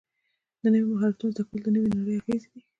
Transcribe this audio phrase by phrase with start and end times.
[0.61, 2.61] د نویو مهارتونو زده کول د نوې نړۍ اغېزې دي.